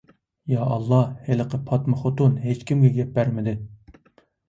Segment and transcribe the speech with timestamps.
[0.53, 3.59] يائاللا، ھېلىقى پاتمىخوتۇن ھېچكىمگە گەپ بەرمىدى.